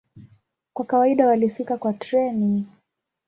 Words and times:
Kwa 0.73 0.85
kawaida 0.85 1.27
walifika 1.27 1.77
kwa 1.77 1.93
treni. 1.93 2.65